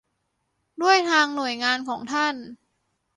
[0.81, 2.35] ด้วยทางหน่วยงานของท่าน